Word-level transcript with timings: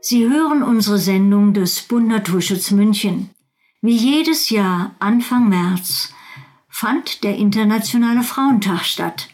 Sie 0.00 0.28
hören 0.28 0.62
unsere 0.62 0.98
Sendung 0.98 1.54
des 1.54 1.82
Bund 1.82 2.06
Naturschutz 2.06 2.70
München. 2.70 3.30
Wie 3.82 3.96
jedes 3.96 4.48
Jahr 4.48 4.94
Anfang 5.00 5.48
März 5.48 6.12
fand 6.68 7.24
der 7.24 7.36
Internationale 7.36 8.22
Frauentag 8.22 8.84
statt. 8.84 9.28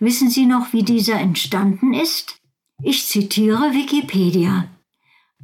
Wissen 0.00 0.28
Sie 0.28 0.46
noch, 0.46 0.72
wie 0.72 0.82
dieser 0.82 1.20
entstanden 1.20 1.94
ist? 1.94 2.40
Ich 2.82 3.06
zitiere 3.06 3.72
Wikipedia. 3.72 4.64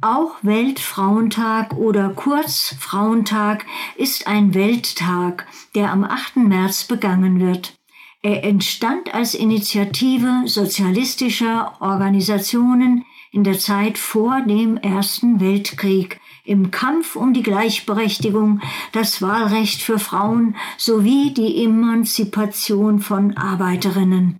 Auch 0.01 0.35
Weltfrauentag 0.41 1.73
oder 1.75 2.09
kurz 2.09 2.75
Frauentag 2.79 3.65
ist 3.95 4.27
ein 4.27 4.53
Welttag, 4.53 5.47
der 5.73 5.91
am 5.91 6.03
8. 6.03 6.37
März 6.37 6.83
begangen 6.83 7.39
wird. 7.39 7.73
Er 8.21 8.43
entstand 8.43 9.13
als 9.13 9.35
Initiative 9.35 10.43
sozialistischer 10.45 11.77
Organisationen 11.79 13.05
in 13.31 13.43
der 13.43 13.59
Zeit 13.59 13.97
vor 13.97 14.41
dem 14.41 14.77
Ersten 14.77 15.39
Weltkrieg 15.39 16.19
im 16.43 16.71
Kampf 16.71 17.15
um 17.15 17.33
die 17.33 17.43
Gleichberechtigung, 17.43 18.61
das 18.91 19.21
Wahlrecht 19.21 19.81
für 19.81 19.99
Frauen 19.99 20.55
sowie 20.77 21.31
die 21.33 21.63
Emanzipation 21.63 22.99
von 22.99 23.37
Arbeiterinnen. 23.37 24.39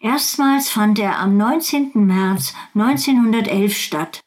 Erstmals 0.00 0.70
fand 0.70 0.98
er 0.98 1.18
am 1.18 1.36
19. 1.36 1.90
März 1.94 2.54
1911 2.74 3.76
statt. 3.76 4.22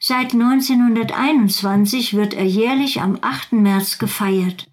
Seit 0.00 0.34
1921 0.34 2.14
wird 2.14 2.34
er 2.34 2.44
jährlich 2.44 3.00
am 3.00 3.16
8. 3.20 3.52
März 3.52 3.98
gefeiert. 3.98 4.68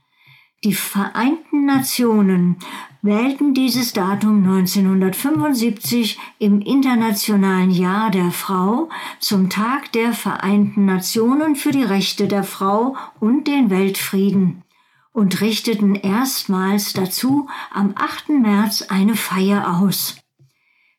Die 0.63 0.74
Vereinten 0.74 1.66
Nationen 1.66 2.58
wählten 3.03 3.53
dieses 3.53 3.91
Datum 3.91 4.43
1975 4.45 6.17
im 6.39 6.62
Internationalen 6.62 7.70
Jahr 7.70 8.09
der 8.09 8.31
Frau 8.31 8.89
zum 9.20 9.49
Tag 9.49 9.91
der 9.91 10.13
Vereinten 10.13 10.85
Nationen 10.85 11.57
für 11.57 11.71
die 11.71 11.84
Rechte 11.84 12.29
der 12.29 12.45
Frau 12.45 12.95
und 13.20 13.48
den 13.48 13.70
Weltfrieden 13.70 14.63
und 15.12 15.41
richteten 15.41 15.95
erstmals 15.95 16.93
dazu 16.93 17.49
am 17.73 17.93
8. 17.95 18.29
März 18.29 18.84
eine 18.84 19.15
Feier 19.15 19.82
aus. 19.82 20.15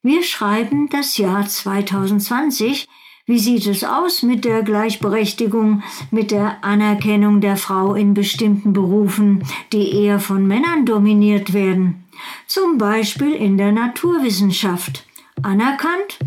Wir 0.02 0.22
schreiben 0.22 0.91
das 0.91 1.16
Jahr 1.16 1.46
2020, 1.46 2.86
wie 3.27 3.39
sieht 3.39 3.67
es 3.67 3.84
aus 3.84 4.22
mit 4.22 4.44
der 4.44 4.62
Gleichberechtigung, 4.62 5.83
mit 6.11 6.30
der 6.30 6.62
Anerkennung 6.62 7.41
der 7.41 7.56
Frau 7.56 7.94
in 7.94 8.12
bestimmten 8.12 8.75
Berufen, 8.75 9.42
die 9.72 10.05
eher 10.05 10.20
von 10.20 10.47
Männern 10.47 10.84
dominiert 10.84 11.55
werden? 11.55 12.05
Zum 12.47 12.77
Beispiel 12.77 13.33
in 13.33 13.56
der 13.56 13.72
Naturwissenschaft. 13.72 15.06
Anerkannt? 15.42 16.19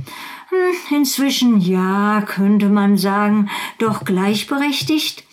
Hm, 0.49 0.97
inzwischen 0.97 1.59
ja, 1.59 2.23
könnte 2.25 2.69
man 2.69 2.97
sagen, 2.97 3.49
doch 3.77 4.03
gleichberechtigt? 4.03 5.26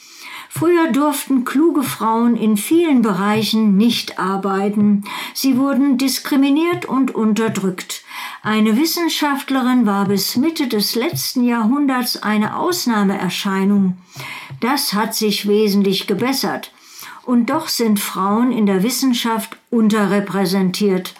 Früher 0.57 0.93
durften 0.93 1.45
kluge 1.45 1.83
Frauen 1.83 2.37
in 2.37 2.57
vielen 2.57 3.03
Bereichen 3.03 3.77
nicht 3.77 4.21
arbeiten. 4.21 5.03
Sie 5.35 5.59
wurden 5.59 5.99
diskriminiert 5.99 6.85
und 6.85 7.13
unterdrückt. 7.13 8.05
Eine 8.41 8.77
Wissenschaftlerin 8.77 9.85
war 9.85 10.07
bis 10.07 10.37
Mitte 10.37 10.69
des 10.69 10.95
letzten 10.95 11.43
Jahrhunderts 11.43 12.23
eine 12.23 12.57
Ausnahmeerscheinung. 12.57 13.99
Das 14.61 14.93
hat 14.93 15.17
sich 15.17 15.49
wesentlich 15.49 16.07
gebessert. 16.07 16.71
Und 17.25 17.51
doch 17.51 17.67
sind 17.67 17.99
Frauen 17.99 18.53
in 18.53 18.67
der 18.67 18.85
Wissenschaft 18.85 19.57
unterrepräsentiert. 19.71 21.15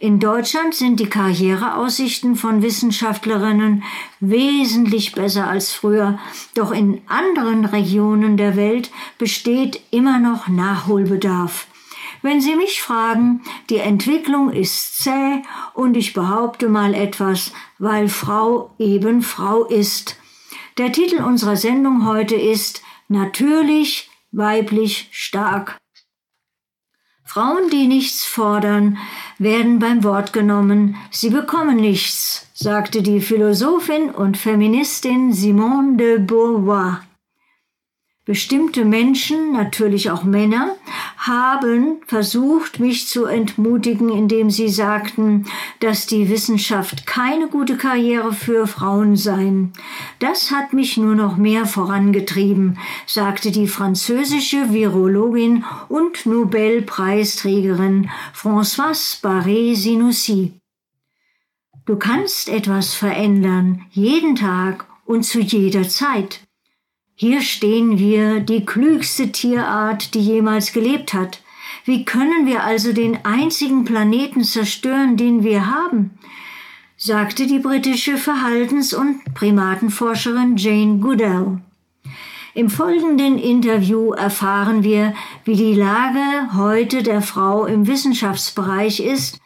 In 0.00 0.20
Deutschland 0.20 0.76
sind 0.76 1.00
die 1.00 1.08
Karriereaussichten 1.08 2.36
von 2.36 2.62
Wissenschaftlerinnen 2.62 3.82
wesentlich 4.20 5.10
besser 5.10 5.48
als 5.48 5.72
früher, 5.72 6.20
doch 6.54 6.70
in 6.70 7.02
anderen 7.08 7.64
Regionen 7.64 8.36
der 8.36 8.54
Welt 8.54 8.92
besteht 9.18 9.80
immer 9.90 10.20
noch 10.20 10.46
Nachholbedarf. 10.46 11.66
Wenn 12.22 12.40
Sie 12.40 12.54
mich 12.54 12.80
fragen, 12.80 13.42
die 13.70 13.78
Entwicklung 13.78 14.52
ist 14.52 15.02
zäh 15.02 15.42
und 15.74 15.96
ich 15.96 16.12
behaupte 16.12 16.68
mal 16.68 16.94
etwas, 16.94 17.52
weil 17.80 18.08
Frau 18.08 18.70
eben 18.78 19.22
Frau 19.22 19.64
ist. 19.64 20.16
Der 20.78 20.92
Titel 20.92 21.22
unserer 21.24 21.56
Sendung 21.56 22.06
heute 22.06 22.36
ist 22.36 22.82
Natürlich, 23.08 24.08
weiblich, 24.30 25.08
stark. 25.10 25.76
Frauen, 27.28 27.68
die 27.70 27.86
nichts 27.86 28.24
fordern, 28.24 28.96
werden 29.38 29.78
beim 29.78 30.02
Wort 30.02 30.32
genommen. 30.32 30.96
Sie 31.10 31.28
bekommen 31.28 31.76
nichts, 31.76 32.46
sagte 32.54 33.02
die 33.02 33.20
Philosophin 33.20 34.10
und 34.10 34.38
Feministin 34.38 35.34
Simone 35.34 35.98
de 35.98 36.18
Beauvoir. 36.20 37.02
Bestimmte 38.28 38.84
Menschen, 38.84 39.52
natürlich 39.52 40.10
auch 40.10 40.22
Männer, 40.22 40.76
haben 41.16 42.02
versucht, 42.06 42.78
mich 42.78 43.08
zu 43.08 43.24
entmutigen, 43.24 44.10
indem 44.10 44.50
sie 44.50 44.68
sagten, 44.68 45.46
dass 45.80 46.06
die 46.06 46.28
Wissenschaft 46.28 47.06
keine 47.06 47.48
gute 47.48 47.78
Karriere 47.78 48.34
für 48.34 48.66
Frauen 48.66 49.16
sei. 49.16 49.50
Das 50.18 50.50
hat 50.50 50.74
mich 50.74 50.98
nur 50.98 51.14
noch 51.14 51.38
mehr 51.38 51.64
vorangetrieben, 51.64 52.78
sagte 53.06 53.50
die 53.50 53.66
französische 53.66 54.74
Virologin 54.74 55.64
und 55.88 56.26
Nobelpreisträgerin 56.26 58.10
Françoise 58.34 59.22
Barré-Sinoussi. 59.22 60.52
Du 61.86 61.96
kannst 61.96 62.50
etwas 62.50 62.92
verändern, 62.92 63.86
jeden 63.90 64.36
Tag 64.36 64.84
und 65.06 65.22
zu 65.22 65.40
jeder 65.40 65.88
Zeit. 65.88 66.42
Hier 67.20 67.42
stehen 67.42 67.98
wir, 67.98 68.38
die 68.38 68.64
klügste 68.64 69.32
Tierart, 69.32 70.14
die 70.14 70.20
jemals 70.20 70.72
gelebt 70.72 71.14
hat. 71.14 71.42
Wie 71.84 72.04
können 72.04 72.46
wir 72.46 72.62
also 72.62 72.92
den 72.92 73.24
einzigen 73.24 73.84
Planeten 73.84 74.44
zerstören, 74.44 75.16
den 75.16 75.42
wir 75.42 75.66
haben? 75.66 76.16
sagte 76.96 77.48
die 77.48 77.58
britische 77.58 78.18
Verhaltens- 78.18 78.94
und 78.94 79.34
Primatenforscherin 79.34 80.56
Jane 80.58 80.98
Goodall. 80.98 81.60
Im 82.54 82.70
folgenden 82.70 83.36
Interview 83.36 84.12
erfahren 84.12 84.84
wir, 84.84 85.12
wie 85.44 85.56
die 85.56 85.74
Lage 85.74 86.54
heute 86.54 87.02
der 87.02 87.20
Frau 87.20 87.66
im 87.66 87.88
Wissenschaftsbereich 87.88 89.00
ist, 89.00 89.40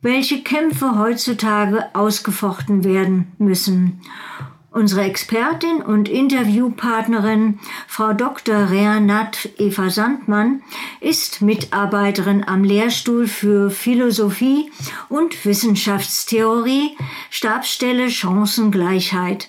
welche 0.00 0.42
Kämpfe 0.42 0.98
heutzutage 0.98 1.94
ausgefochten 1.94 2.84
werden 2.84 3.32
müssen 3.36 4.00
Unsere 4.70 5.02
Expertin 5.02 5.80
und 5.80 6.10
Interviewpartnerin, 6.10 7.58
Frau 7.86 8.12
Dr. 8.12 8.70
Renat 8.70 9.48
Eva 9.56 9.88
Sandmann, 9.88 10.62
ist 11.00 11.40
Mitarbeiterin 11.40 12.44
am 12.46 12.64
Lehrstuhl 12.64 13.26
für 13.26 13.70
Philosophie 13.70 14.70
und 15.08 15.44
Wissenschaftstheorie, 15.46 16.96
Stabsstelle 17.30 18.10
Chancengleichheit 18.10 19.48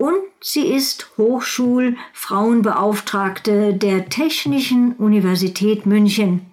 und 0.00 0.16
sie 0.40 0.66
ist 0.66 1.10
Hochschulfrauenbeauftragte 1.18 3.74
der 3.74 4.08
Technischen 4.08 4.94
Universität 4.94 5.84
München. 5.84 6.46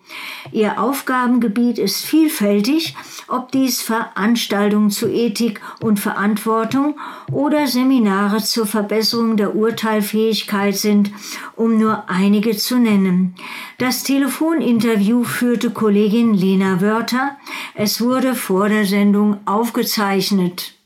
Ihr 0.52 0.82
Aufgabengebiet 0.82 1.78
ist 1.78 2.06
vielfältig, 2.06 2.98
ob 3.30 3.54
dies 3.54 3.82
Veranstaltungen 3.82 4.92
zu 4.92 5.08
Ethik 5.08 5.62
und 5.82 5.98
Verantwortung 5.98 7.00
oder 7.32 7.68
Seminare 7.68 8.44
zur 8.44 8.66
Verbesserung 8.66 9.38
der 9.38 9.56
Urteilfähigkeit 9.56 10.76
sind, 10.76 11.12
um 11.56 11.78
nur 11.78 12.10
einige 12.10 12.58
zu 12.58 12.78
nennen. 12.78 13.34
Das 13.78 14.04
Telefoninterview 14.04 15.24
führte 15.24 15.72
Kollegin 15.72 16.34
Lena 16.34 16.82
Wörter. 16.82 17.38
Es 17.76 18.02
wurde 18.02 18.36
vor 18.36 18.68
der 18.68 18.86
Sendung 18.86 19.38
aufgezeichnet. 19.46 20.77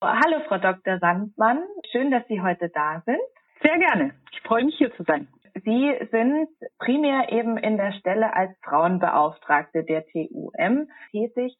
Hallo, 0.00 0.40
Frau 0.46 0.58
Dr. 0.58 1.00
Sandmann. 1.00 1.64
Schön, 1.90 2.12
dass 2.12 2.24
Sie 2.28 2.40
heute 2.40 2.68
da 2.68 3.02
sind. 3.04 3.18
Sehr 3.62 3.78
gerne. 3.78 4.14
Ich 4.30 4.40
freue 4.42 4.64
mich, 4.64 4.76
hier 4.78 4.94
zu 4.94 5.02
sein. 5.02 5.26
Sie 5.64 5.92
sind 6.12 6.48
primär 6.78 7.32
eben 7.32 7.58
in 7.58 7.76
der 7.76 7.92
Stelle 7.94 8.32
als 8.32 8.56
Frauenbeauftragte 8.62 9.82
der 9.82 10.04
TUM 10.06 10.88
tätig. 11.10 11.58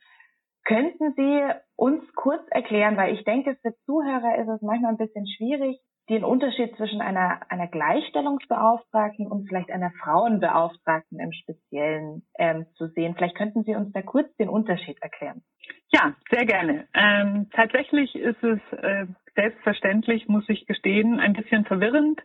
Könnten 0.64 1.14
Sie 1.16 1.42
uns 1.74 2.04
kurz 2.14 2.46
erklären, 2.50 2.96
weil 2.96 3.14
ich 3.14 3.24
denke, 3.24 3.56
für 3.60 3.74
Zuhörer 3.86 4.38
ist 4.38 4.48
es 4.48 4.62
manchmal 4.62 4.92
ein 4.92 4.98
bisschen 4.98 5.26
schwierig, 5.26 5.80
den 6.08 6.24
Unterschied 6.24 6.74
zwischen 6.76 7.00
einer, 7.00 7.40
einer 7.50 7.66
Gleichstellungsbeauftragten 7.66 9.26
und 9.26 9.46
vielleicht 9.46 9.70
einer 9.70 9.90
Frauenbeauftragten 10.02 11.20
im 11.20 11.32
Speziellen 11.32 12.22
ähm, 12.38 12.66
zu 12.76 12.88
sehen. 12.88 13.14
Vielleicht 13.14 13.36
könnten 13.36 13.64
Sie 13.64 13.74
uns 13.74 13.92
da 13.92 14.02
kurz 14.02 14.34
den 14.36 14.48
Unterschied 14.48 15.00
erklären. 15.02 15.42
Ja, 15.90 16.14
sehr 16.30 16.46
gerne. 16.46 16.86
Ähm, 16.94 17.48
tatsächlich 17.52 18.14
ist 18.14 18.42
es 18.42 18.60
äh, 18.72 19.06
selbstverständlich, 19.34 20.28
muss 20.28 20.48
ich 20.48 20.66
gestehen, 20.66 21.20
ein 21.20 21.34
bisschen 21.34 21.64
verwirrend, 21.64 22.20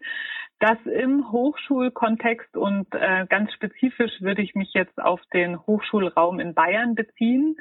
dass 0.59 0.77
im 0.85 1.31
Hochschulkontext 1.31 2.55
und 2.55 2.87
äh, 2.93 3.25
ganz 3.27 3.51
spezifisch 3.53 4.21
würde 4.21 4.41
ich 4.41 4.55
mich 4.55 4.73
jetzt 4.73 4.97
auf 5.01 5.19
den 5.33 5.59
Hochschulraum 5.59 6.39
in 6.39 6.53
Bayern 6.53 6.95
beziehen, 6.95 7.57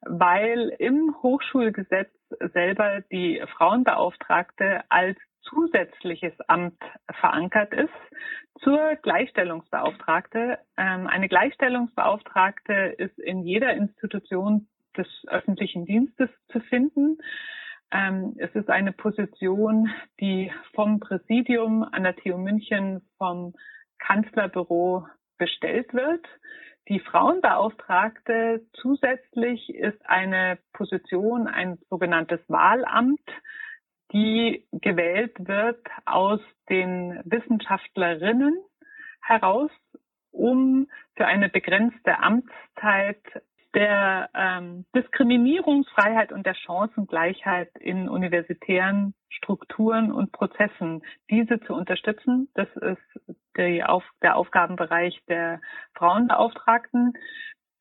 weil 0.00 0.74
im 0.78 1.14
Hochschulgesetz 1.22 2.10
selber 2.52 3.02
die 3.12 3.40
Frauenbeauftragte 3.56 4.82
als 4.88 5.16
zusätzliches 5.42 6.32
Amt 6.48 6.78
verankert 7.20 7.72
ist 7.72 7.90
zur 8.60 8.96
Gleichstellungsbeauftragte. 8.96 10.58
Ähm, 10.76 11.06
eine 11.06 11.28
Gleichstellungsbeauftragte 11.28 12.94
ist 12.98 13.18
in 13.18 13.42
jeder 13.42 13.74
Institution 13.74 14.68
des 14.96 15.06
öffentlichen 15.26 15.86
Dienstes 15.86 16.30
zu 16.48 16.60
finden. 16.60 17.18
Ähm, 17.90 18.34
es 18.38 18.54
ist 18.54 18.70
eine 18.70 18.92
Position, 18.92 19.90
die 20.20 20.52
vom 20.74 21.00
Präsidium 21.00 21.82
an 21.82 22.04
der 22.04 22.16
TU 22.16 22.38
München 22.38 23.02
vom 23.18 23.54
Kanzlerbüro 23.98 25.06
bestellt 25.38 25.92
wird. 25.92 26.24
Die 26.88 27.00
Frauenbeauftragte 27.00 28.62
zusätzlich 28.72 29.74
ist 29.74 30.04
eine 30.04 30.58
Position, 30.72 31.46
ein 31.46 31.78
sogenanntes 31.88 32.40
Wahlamt, 32.48 33.20
die 34.12 34.66
gewählt 34.72 35.34
wird 35.38 35.86
aus 36.04 36.40
den 36.68 37.20
Wissenschaftlerinnen 37.24 38.56
heraus, 39.22 39.70
um 40.30 40.88
für 41.16 41.26
eine 41.26 41.48
begrenzte 41.48 42.18
Amtszeit 42.18 43.22
der 43.74 44.28
ähm, 44.34 44.84
Diskriminierungsfreiheit 44.94 46.32
und 46.32 46.44
der 46.44 46.54
Chancengleichheit 46.54 47.70
in 47.78 48.08
universitären 48.08 49.14
Strukturen 49.30 50.12
und 50.12 50.32
Prozessen, 50.32 51.02
diese 51.30 51.60
zu 51.60 51.74
unterstützen. 51.74 52.48
Das 52.54 52.68
ist 52.76 53.86
Auf 53.86 54.04
der 54.22 54.36
Aufgabenbereich 54.36 55.18
der 55.28 55.60
Frauenbeauftragten. 55.94 57.14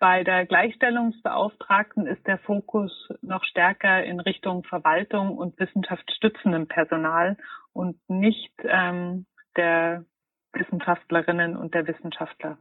Bei 0.01 0.23
der 0.23 0.47
Gleichstellungsbeauftragten 0.47 2.07
ist 2.07 2.25
der 2.25 2.39
Fokus 2.39 2.91
noch 3.21 3.43
stärker 3.43 4.03
in 4.03 4.19
Richtung 4.19 4.63
Verwaltung 4.63 5.37
und 5.37 5.59
wissenschaftsstützendem 5.59 6.67
Personal 6.67 7.37
und 7.71 7.99
nicht 8.09 8.51
ähm, 8.63 9.27
der 9.55 10.03
Wissenschaftlerinnen 10.53 11.55
und 11.55 11.75
der 11.75 11.85
Wissenschaftler. 11.85 12.57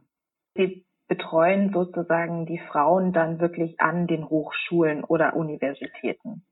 Sie 0.53 0.85
betreuen 1.07 1.73
sozusagen 1.73 2.45
die 2.45 2.59
Frauen 2.59 3.11
dann 3.11 3.39
wirklich 3.39 3.79
an 3.79 4.05
den 4.05 4.29
Hochschulen 4.29 5.03
oder 5.03 5.35
Universitäten. 5.35 6.45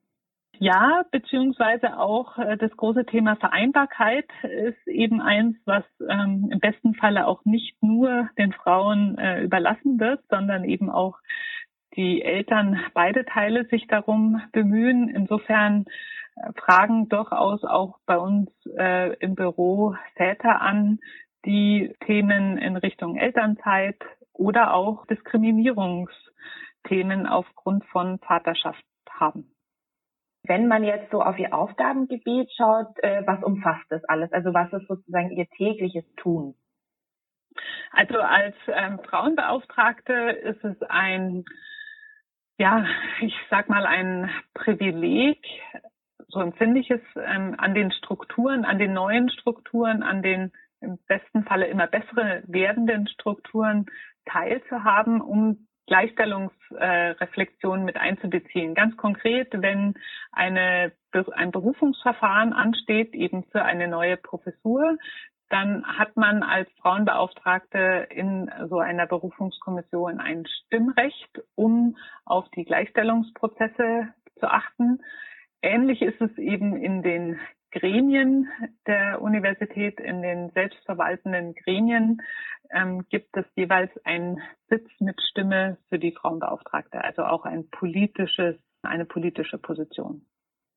Ja, 0.62 1.06
beziehungsweise 1.10 1.98
auch 1.98 2.38
äh, 2.38 2.58
das 2.58 2.76
große 2.76 3.06
Thema 3.06 3.38
Vereinbarkeit 3.38 4.28
ist 4.44 4.86
eben 4.88 5.22
eins, 5.22 5.56
was 5.64 5.86
ähm, 6.02 6.50
im 6.52 6.60
besten 6.60 6.96
Falle 6.96 7.28
auch 7.28 7.46
nicht 7.46 7.82
nur 7.82 8.30
den 8.38 8.52
Frauen 8.52 9.18
äh, 9.18 9.42
überlassen 9.42 10.02
wird, 10.02 10.22
sondern 10.30 10.66
eben 10.66 10.90
auch 10.90 11.18
die 11.96 12.22
Eltern 12.22 12.78
beide 12.94 13.24
Teile 13.24 13.68
sich 13.68 13.88
darum 13.88 14.42
bemühen. 14.52 15.08
Insofern 15.08 15.86
äh, 16.36 16.52
fragen 16.60 17.08
durchaus 17.08 17.64
auch 17.64 17.98
bei 18.06 18.18
uns 18.18 18.50
äh, 18.78 19.14
im 19.20 19.36
Büro 19.36 19.96
Väter 20.16 20.62
an, 20.62 21.00
die 21.46 21.96
Themen 22.06 22.58
in 22.58 22.76
Richtung 22.76 23.16
Elternzeit 23.16 23.96
oder 24.34 24.74
auch 24.74 25.06
Diskriminierungsthemen 25.06 27.28
aufgrund 27.28 27.86
von 27.86 28.20
Vaterschaft 28.20 28.84
haben. 29.10 29.50
Wenn 30.50 30.68
man 30.68 30.84
jetzt 30.84 31.12
so 31.12 31.22
auf 31.22 31.38
Ihr 31.38 31.54
Aufgabengebiet 31.54 32.52
schaut, 32.58 32.98
äh, 33.04 33.22
was 33.28 33.44
umfasst 33.44 33.86
das 33.90 34.04
alles? 34.06 34.34
Also 34.34 34.52
was 34.52 34.74
ist 34.74 34.88
sozusagen 34.88 35.30
Ihr 35.30 35.48
tägliches 35.52 36.04
Tun? 36.16 36.56
Also 37.92 38.20
als 38.20 38.56
ähm, 38.68 39.00
Frauenbeauftragte 39.08 40.14
ist 40.14 40.64
es 40.64 40.82
ein, 40.90 41.46
ja, 42.58 42.84
ich 43.22 43.36
sag 43.52 43.70
mal 43.70 43.86
ein 43.86 44.32
Privileg, 44.56 45.38
so 46.30 46.40
empfinde 46.40 46.80
ich 46.80 46.90
es, 46.90 47.02
ähm, 47.16 47.54
an 47.60 47.76
den 47.76 47.92
Strukturen, 47.92 48.66
an 48.66 48.80
den 48.80 48.94
neuen 48.94 49.30
Strukturen, 49.30 50.02
an 50.02 50.24
den 50.24 50.52
im 50.82 50.98
besten 51.08 51.44
Falle 51.44 51.68
immer 51.68 51.86
bessere 51.86 52.42
werdenden 52.48 53.08
Strukturen 53.08 53.86
teilzuhaben, 54.26 55.22
um 55.22 55.68
Gleichstellungsreflexion 55.90 57.84
mit 57.84 57.98
einzubeziehen. 57.98 58.76
Ganz 58.76 58.96
konkret, 58.96 59.50
wenn 59.52 59.96
eine, 60.32 60.94
ein 61.34 61.52
Berufungsverfahren 61.52 62.54
ansteht, 62.54 63.14
eben 63.16 63.44
für 63.52 63.64
eine 63.64 63.88
neue 63.88 64.16
Professur, 64.16 64.98
dann 65.50 65.84
hat 65.84 66.16
man 66.16 66.44
als 66.44 66.70
Frauenbeauftragte 66.80 68.08
in 68.12 68.52
so 68.70 68.78
einer 68.78 69.08
Berufungskommission 69.08 70.20
ein 70.20 70.46
Stimmrecht, 70.46 71.42
um 71.56 71.98
auf 72.24 72.48
die 72.52 72.66
Gleichstellungsprozesse 72.66 74.10
zu 74.40 74.48
achten. 74.48 75.00
Ähnlich 75.64 76.04
ist 76.04 76.22
es 76.22 76.38
eben 76.38 76.78
in 76.78 77.02
den 77.02 77.40
Gremien 77.72 78.48
der 78.88 79.22
Universität, 79.22 80.00
in 80.00 80.22
den 80.22 80.50
selbstverwaltenden 80.52 81.54
Gremien 81.56 82.22
ähm, 82.72 83.06
gibt 83.10 83.36
es 83.38 83.46
jeweils 83.56 83.92
einen 84.06 84.42
Sitz 84.70 84.90
mit 85.00 85.22
Stimme 85.30 85.78
für 85.90 86.00
die 86.00 86.12
Frauenbeauftragte, 86.12 87.04
also 87.04 87.24
auch 87.24 87.46
ein 87.46 87.70
politisches, 87.70 88.56
eine 88.84 89.06
politische 89.06 89.58
Position. 89.58 90.26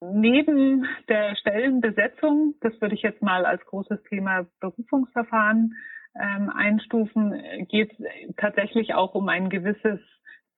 Neben 0.00 0.86
der 1.08 1.36
Stellenbesetzung, 1.36 2.54
das 2.60 2.80
würde 2.80 2.94
ich 2.94 3.02
jetzt 3.02 3.22
mal 3.22 3.46
als 3.46 3.64
großes 3.66 4.02
Thema 4.08 4.46
Berufungsverfahren 4.60 5.74
ähm, 6.20 6.50
einstufen, 6.50 7.40
geht 7.68 7.92
es 7.92 8.36
tatsächlich 8.36 8.94
auch 8.94 9.14
um 9.14 9.28
ein 9.28 9.48
gewisses 9.48 10.00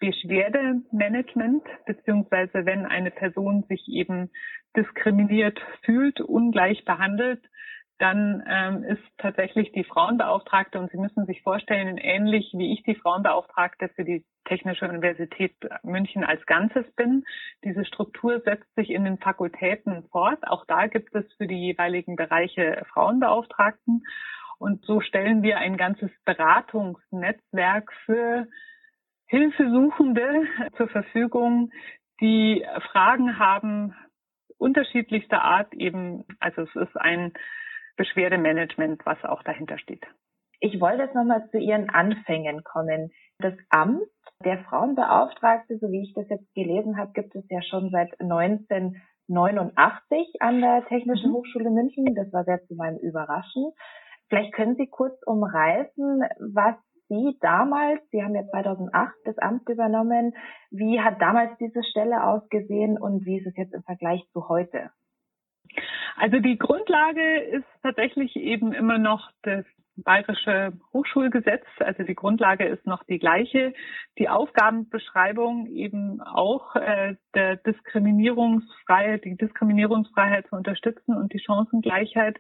Beschwerdemanagement, 0.05 1.65
beziehungsweise 1.87 2.67
wenn 2.67 2.85
eine 2.85 3.11
Person 3.11 3.65
sich 3.71 3.89
eben 3.89 4.31
diskriminiert 4.77 5.59
fühlt, 5.83 6.21
ungleich 6.21 6.85
behandelt, 6.85 7.43
dann 7.99 8.43
ähm, 8.47 8.83
ist 8.83 9.03
tatsächlich 9.17 9.73
die 9.73 9.85
Frauenbeauftragte, 9.85 10.79
und 10.79 10.91
Sie 10.91 10.99
müssen 10.99 11.25
sich 11.25 11.43
vorstellen, 11.43 11.97
ähnlich 11.97 12.53
wie 12.55 12.75
ich 12.75 12.83
die 12.83 12.97
Frauenbeauftragte 12.97 13.89
für 13.95 14.05
die 14.05 14.25
Technische 14.45 14.87
Universität 14.87 15.55
München 15.85 16.23
als 16.23 16.45
Ganzes 16.45 16.85
bin. 16.97 17.25
Diese 17.65 17.87
Struktur 17.87 18.41
setzt 18.41 18.75
sich 18.75 18.91
in 18.91 19.05
den 19.05 19.17
Fakultäten 19.17 20.03
fort. 20.11 20.47
Auch 20.47 20.67
da 20.67 20.87
gibt 20.87 21.15
es 21.15 21.25
für 21.39 21.47
die 21.47 21.69
jeweiligen 21.69 22.17
Bereiche 22.17 22.85
Frauenbeauftragten. 22.93 24.03
Und 24.59 24.85
so 24.85 25.01
stellen 25.01 25.43
wir 25.43 25.59
ein 25.59 25.79
ganzes 25.79 26.11
Beratungsnetzwerk 26.25 27.91
für 28.05 28.47
Hilfesuchende 29.27 30.47
zur 30.77 30.89
Verfügung, 30.89 31.71
die 32.21 32.65
Fragen 32.93 33.39
haben, 33.39 33.95
unterschiedlichster 34.59 35.43
Art 35.43 35.73
eben, 35.75 36.25
also 36.41 36.63
es 36.63 36.75
ist 36.75 36.97
ein 36.97 37.33
Beschwerdemanagement, 37.97 39.05
was 39.05 39.23
auch 39.25 39.43
dahinter 39.43 39.79
steht. 39.79 40.07
Ich 40.61 40.81
wollte 40.81 41.03
jetzt 41.03 41.15
nochmal 41.15 41.47
zu 41.51 41.59
Ihren 41.59 41.91
Anfängen 41.91 42.65
kommen. 42.65 43.11
Das 43.39 43.53
Amt 43.69 44.03
der 44.45 44.65
Frauenbeauftragte, 44.65 45.79
so 45.79 45.91
wie 45.91 46.03
ich 46.03 46.13
das 46.15 46.29
jetzt 46.29 46.53
gelesen 46.55 46.97
habe, 46.97 47.13
gibt 47.13 47.35
es 47.35 47.45
ja 47.51 47.61
schon 47.63 47.91
seit 47.91 48.13
1989 48.21 50.41
an 50.41 50.61
der 50.61 50.85
Technischen 50.87 51.31
mhm. 51.31 51.35
Hochschule 51.35 51.71
München. 51.71 52.15
Das 52.15 52.33
war 52.33 52.45
sehr 52.45 52.65
zu 52.67 52.75
meinem 52.75 52.99
Überraschen. 52.99 53.73
Vielleicht 54.29 54.53
können 54.55 54.77
Sie 54.77 54.87
kurz 54.87 55.21
umreißen, 55.27 56.23
was 56.55 56.77
Sie 57.15 57.39
damals, 57.41 58.01
Sie 58.11 58.23
haben 58.23 58.35
ja 58.35 58.47
2008 58.49 59.15
das 59.25 59.39
Amt 59.39 59.69
übernommen, 59.69 60.35
wie 60.71 61.01
hat 61.01 61.21
damals 61.21 61.57
diese 61.59 61.85
Stelle 61.85 62.25
ausgesehen 62.25 62.99
und 62.99 63.25
wie 63.25 63.39
ist 63.39 63.47
es 63.47 63.57
jetzt 63.57 63.75
im 63.75 63.83
Vergleich 63.83 64.23
zu 64.33 64.49
heute? 64.49 64.91
Also 66.17 66.39
die 66.39 66.59
Grundlage 66.59 67.39
ist 67.39 67.67
tatsächlich 67.83 68.37
eben 68.37 68.73
immer 68.73 68.99
noch 68.99 69.31
das 69.43 69.65
bayerische 69.97 70.73
Hochschulgesetz. 70.93 71.65
Also 71.79 72.03
die 72.03 72.17
Grundlage 72.17 72.65
ist 72.65 72.85
noch 72.85 73.05
die 73.05 73.19
gleiche. 73.19 73.73
Die 74.19 74.29
Aufgabenbeschreibung 74.29 75.67
eben 75.69 76.21
auch 76.21 76.75
äh, 76.75 77.15
der 77.35 77.57
Diskriminierungsfreiheit, 77.57 79.25
die 79.25 79.37
Diskriminierungsfreiheit 79.37 80.49
zu 80.49 80.57
unterstützen 80.57 81.17
und 81.17 81.33
die 81.33 81.41
Chancengleichheit. 81.41 82.39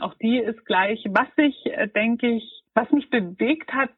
Auch 0.00 0.14
die 0.14 0.38
ist 0.38 0.64
gleich. 0.64 1.04
Was 1.10 1.28
sich, 1.36 1.66
äh, 1.66 1.88
denke 1.88 2.28
ich, 2.28 2.62
was 2.76 2.90
mich 2.92 3.08
bewegt 3.08 3.72
hat, 3.72 3.90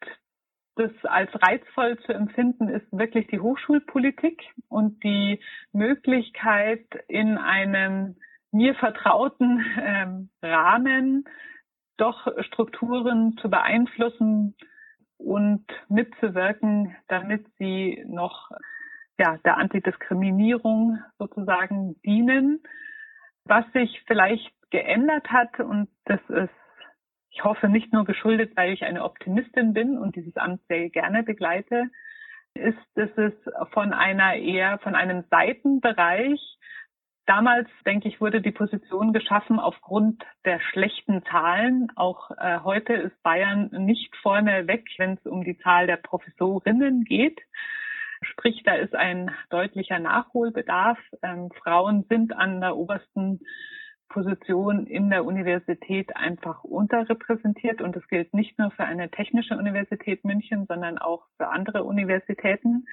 das 0.76 0.92
als 1.02 1.30
reizvoll 1.42 1.98
zu 2.06 2.12
empfinden, 2.12 2.68
ist 2.68 2.86
wirklich 2.92 3.26
die 3.26 3.40
Hochschulpolitik 3.40 4.40
und 4.68 5.02
die 5.02 5.40
Möglichkeit 5.72 6.86
in 7.08 7.36
einem 7.36 8.16
mir 8.52 8.76
vertrauten 8.76 9.66
ähm, 9.80 10.30
Rahmen 10.40 11.24
doch 11.96 12.28
Strukturen 12.44 13.36
zu 13.42 13.50
beeinflussen 13.50 14.54
und 15.16 15.66
mitzuwirken, 15.88 16.96
damit 17.08 17.44
sie 17.58 18.04
noch 18.06 18.48
ja, 19.18 19.38
der 19.38 19.56
Antidiskriminierung 19.56 21.00
sozusagen 21.18 22.00
dienen. 22.02 22.62
Was 23.44 23.64
sich 23.72 24.04
vielleicht 24.06 24.52
geändert 24.70 25.28
hat, 25.32 25.58
und 25.58 25.88
das 26.04 26.20
ist, 26.28 26.54
ich 27.30 27.44
hoffe, 27.44 27.68
nicht 27.68 27.92
nur 27.92 28.04
geschuldet, 28.04 28.56
weil 28.56 28.72
ich 28.72 28.84
eine 28.84 29.04
Optimistin 29.04 29.72
bin 29.72 29.98
und 29.98 30.16
dieses 30.16 30.36
Amt 30.36 30.60
sehr 30.68 30.90
gerne 30.90 31.22
begleite, 31.22 31.84
ist, 32.54 32.78
dass 32.94 33.10
es 33.16 33.32
von 33.72 33.92
einer 33.92 34.34
eher, 34.34 34.78
von 34.78 34.94
einem 34.94 35.24
Seitenbereich 35.30 36.58
Damals, 37.28 37.68
denke 37.84 38.08
ich, 38.08 38.22
wurde 38.22 38.40
die 38.40 38.52
Position 38.52 39.12
geschaffen 39.12 39.60
aufgrund 39.60 40.24
der 40.46 40.60
schlechten 40.60 41.22
Zahlen. 41.26 41.88
Auch 41.94 42.30
äh, 42.30 42.60
heute 42.64 42.94
ist 42.94 43.22
Bayern 43.22 43.68
nicht 43.70 44.16
vorne 44.22 44.66
weg, 44.66 44.86
wenn 44.96 45.12
es 45.12 45.26
um 45.26 45.44
die 45.44 45.58
Zahl 45.58 45.86
der 45.86 45.98
Professorinnen 45.98 47.04
geht. 47.04 47.38
Sprich, 48.22 48.62
da 48.64 48.76
ist 48.76 48.94
ein 48.94 49.30
deutlicher 49.50 49.98
Nachholbedarf. 49.98 50.98
Ähm, 51.22 51.50
Frauen 51.62 52.06
sind 52.08 52.32
an 52.32 52.62
der 52.62 52.78
obersten 52.78 53.40
Position 54.08 54.86
in 54.86 55.10
der 55.10 55.24
Universität 55.24 56.16
einfach 56.16 56.64
unterrepräsentiert 56.64 57.80
und 57.80 57.94
das 57.94 58.06
gilt 58.08 58.32
nicht 58.34 58.58
nur 58.58 58.70
für 58.70 58.84
eine 58.84 59.10
technische 59.10 59.56
Universität 59.56 60.24
München, 60.24 60.66
sondern 60.66 60.98
auch 60.98 61.26
für 61.36 61.48
andere 61.48 61.84
Universitäten. 61.84 62.86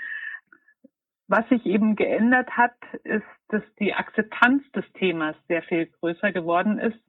Was 1.27 1.47
sich 1.49 1.65
eben 1.65 1.95
geändert 1.95 2.51
hat, 2.51 2.75
ist, 3.03 3.25
dass 3.49 3.63
die 3.79 3.93
Akzeptanz 3.93 4.63
des 4.73 4.85
Themas 4.93 5.35
sehr 5.47 5.63
viel 5.63 5.87
größer 5.87 6.31
geworden 6.31 6.77
ist 6.77 6.99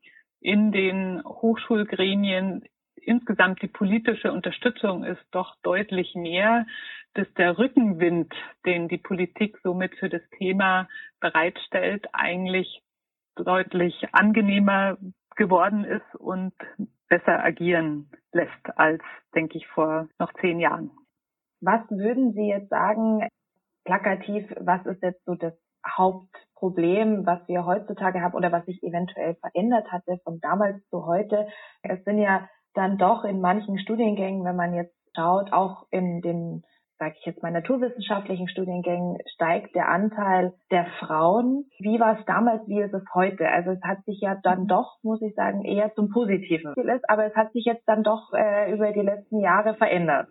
in 0.41 0.73
den 0.73 1.23
Hochschulgremien. 1.25 2.65
Insgesamt 2.95 3.61
die 3.61 3.69
politische 3.69 4.33
Unterstützung 4.33 5.05
ist 5.05 5.23
doch 5.33 5.57
deutlich 5.63 6.15
mehr, 6.15 6.67
dass 7.15 7.33
der 7.35 7.59
Rückenwind, 7.59 8.33
den 8.65 8.89
die 8.89 8.99
Politik 8.99 9.59
somit 9.63 9.95
für 9.97 10.09
das 10.09 10.23
Thema 10.39 10.89
bereitstellt, 11.21 12.07
eigentlich 12.13 12.83
deutlich 13.37 13.95
angenehmer 14.13 14.97
geworden 15.37 15.85
ist 15.85 16.15
und 16.17 16.55
besser 17.09 17.43
agieren 17.45 18.11
lässt 18.33 18.77
als, 18.77 19.03
denke 19.35 19.59
ich, 19.59 19.67
vor 19.69 20.09
noch 20.19 20.33
zehn 20.41 20.59
Jahren. 20.61 20.91
Was 21.61 21.83
würden 21.91 22.33
Sie 22.33 22.49
jetzt 22.49 22.69
sagen, 22.69 23.27
plakativ, 23.85 24.45
was 24.61 24.85
ist 24.87 25.03
jetzt 25.03 25.25
so 25.25 25.35
das 25.35 25.55
Hauptproblem, 25.87 27.27
was 27.27 27.47
wir 27.49 27.65
heutzutage 27.65 28.21
haben 28.21 28.35
oder 28.35 28.53
was 28.53 28.65
sich 28.67 28.83
eventuell 28.83 29.37
verändert 29.37 29.91
hatte 29.93 30.19
von 30.25 30.41
damals 30.41 30.85
zu 30.89 31.07
heute. 31.07 31.47
Es 31.83 32.03
sind 32.05 32.19
ja 32.19 32.49
dann 32.75 32.99
doch 32.99 33.25
in 33.25 33.41
manchen 33.41 33.79
Studiengängen, 33.79 34.45
wenn 34.45 34.57
man 34.57 34.75
jetzt 34.75 34.95
schaut, 35.15 35.53
auch 35.53 35.87
in 35.91 36.21
den, 36.21 36.65
sage 36.99 37.15
ich 37.19 37.27
jetzt 37.27 37.43
mal, 37.43 37.53
naturwissenschaftlichen 37.53 38.49
Studiengängen 38.49 39.19
steigt 39.35 39.75
der 39.75 39.89
Anteil 39.89 40.55
der 40.71 40.87
Frauen. 41.01 41.67
Wie 41.79 42.01
war 42.01 42.19
es 42.19 42.25
damals, 42.27 42.67
wie 42.67 42.81
ist 42.81 42.95
es 42.95 43.05
heute? 43.15 43.49
Also 43.49 43.71
es 43.71 43.83
hat 43.83 44.05
sich 44.05 44.21
ja 44.21 44.37
dann 44.43 44.67
doch, 44.67 44.99
muss 45.03 45.21
ich 45.23 45.35
sagen, 45.35 45.65
eher 45.65 45.93
zum 45.95 46.11
Positiven. 46.11 46.75
Aber 47.09 47.27
es 47.27 47.35
hat 47.35 47.53
sich 47.53 47.65
jetzt 47.65 47.87
dann 47.87 48.03
doch 48.03 48.33
äh, 48.33 48.73
über 48.73 48.93
die 48.93 49.01
letzten 49.01 49.41
Jahre 49.41 49.75
verändert. 49.75 50.29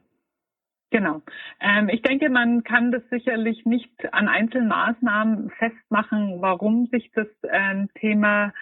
Genau. 0.91 1.21
Ähm, 1.59 1.89
ich 1.89 2.01
denke, 2.01 2.29
man 2.29 2.63
kann 2.63 2.91
das 2.91 3.01
sicherlich 3.09 3.65
nicht 3.65 4.13
an 4.13 4.27
einzelnen 4.27 4.69
Maßnahmen 4.69 5.49
festmachen, 5.51 6.41
warum 6.41 6.87
sich 6.87 7.11
das 7.13 7.27
ähm, 7.51 7.89
Thema 7.99 8.53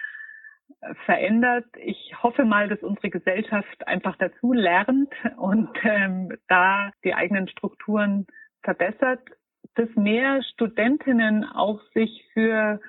verändert. 1.04 1.66
Ich 1.76 2.14
hoffe 2.22 2.44
mal, 2.44 2.68
dass 2.68 2.82
unsere 2.82 3.10
Gesellschaft 3.10 3.86
einfach 3.86 4.16
dazu 4.16 4.52
lernt 4.52 5.12
und 5.36 5.70
ähm, 5.82 6.36
da 6.48 6.90
die 7.04 7.14
eigenen 7.14 7.48
Strukturen 7.48 8.26
verbessert, 8.62 9.20
dass 9.74 9.88
mehr 9.96 10.42
Studentinnen 10.42 11.44
auch 11.44 11.80
sich 11.94 12.24
für 12.32 12.80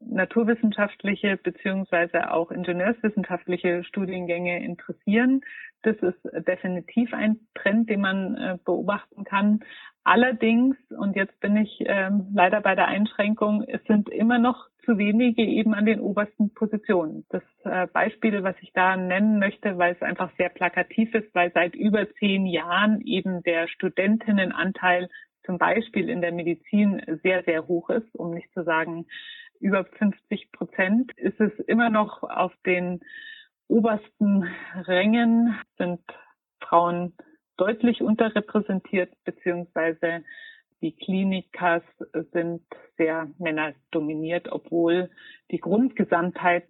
naturwissenschaftliche 0.00 1.36
beziehungsweise 1.36 2.30
auch 2.30 2.50
ingenieurswissenschaftliche 2.50 3.84
Studiengänge 3.84 4.62
interessieren. 4.62 5.40
Das 5.82 5.96
ist 5.96 6.18
definitiv 6.46 7.12
ein 7.14 7.40
Trend, 7.54 7.88
den 7.88 8.00
man 8.00 8.36
äh, 8.36 8.58
beobachten 8.64 9.24
kann. 9.24 9.60
Allerdings, 10.02 10.76
und 10.90 11.16
jetzt 11.16 11.38
bin 11.40 11.56
ich 11.56 11.82
ähm, 11.86 12.28
leider 12.34 12.60
bei 12.60 12.74
der 12.74 12.88
Einschränkung, 12.88 13.62
es 13.66 13.82
sind 13.84 14.08
immer 14.08 14.38
noch 14.38 14.68
zu 14.84 14.98
wenige 14.98 15.42
eben 15.42 15.74
an 15.74 15.86
den 15.86 16.00
obersten 16.00 16.52
Positionen. 16.54 17.24
Das 17.30 17.42
äh, 17.64 17.86
Beispiel, 17.86 18.42
was 18.42 18.56
ich 18.60 18.72
da 18.72 18.96
nennen 18.96 19.38
möchte, 19.38 19.78
weil 19.78 19.94
es 19.94 20.02
einfach 20.02 20.30
sehr 20.36 20.48
plakativ 20.48 21.14
ist, 21.14 21.34
weil 21.34 21.52
seit 21.52 21.74
über 21.74 22.06
zehn 22.14 22.46
Jahren 22.46 23.00
eben 23.00 23.42
der 23.42 23.68
Studentinnenanteil 23.68 25.08
zum 25.44 25.58
Beispiel 25.58 26.08
in 26.08 26.20
der 26.20 26.32
Medizin 26.32 27.02
sehr, 27.22 27.42
sehr 27.44 27.66
hoch 27.66 27.90
ist, 27.90 28.14
um 28.14 28.32
nicht 28.32 28.52
zu 28.52 28.64
sagen 28.64 29.06
über 29.60 29.84
50 29.84 30.52
Prozent, 30.52 31.12
ist 31.16 31.40
es 31.40 31.52
immer 31.66 31.90
noch 31.90 32.22
auf 32.22 32.52
den 32.66 33.00
obersten 33.68 34.48
Rängen 34.86 35.58
sind 35.78 36.00
Frauen 36.60 37.14
deutlich 37.56 38.02
unterrepräsentiert, 38.02 39.12
beziehungsweise 39.24 40.24
die 40.84 40.94
Klinikas 40.94 41.82
sind 42.32 42.62
sehr 42.98 43.28
männerdominiert, 43.38 44.52
obwohl 44.52 45.10
die 45.50 45.58
Grundgesamtheit 45.58 46.64